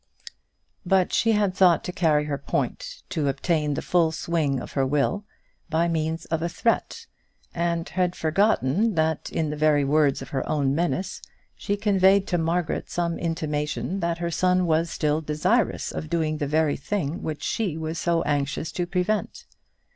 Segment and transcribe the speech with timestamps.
[0.83, 4.83] But she had thought to carry her point, to obtain the full swing of her
[4.83, 5.25] will,
[5.69, 7.05] by means of a threat,
[7.53, 11.21] and had forgotten that in the very words of her own menace
[11.55, 16.47] she conveyed to Margaret some intimation that her son was still desirous of doing that
[16.49, 19.45] very thing which she was so anxious to prevent.